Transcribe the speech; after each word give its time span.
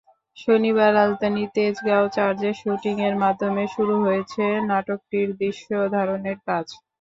শনিবার 0.37 0.89
রাজধানীর 0.95 1.49
তেজগাঁও 1.55 2.05
চার্চে 2.15 2.51
শুটিংয়ের 2.61 3.15
মাধ্যমে 3.23 3.63
শুরু 3.75 3.95
হয়েছে 4.03 4.43
নাটকটির 4.69 5.27
দৃশ্যধারণের 5.39 6.37
কাজ। 6.47 6.65